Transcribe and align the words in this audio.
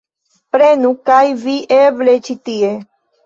Prenu 0.55 0.89
kaj 1.09 1.19
vi 1.43 1.53
eble 1.77 2.17
ĉi 2.29 2.37
tie 2.49 2.73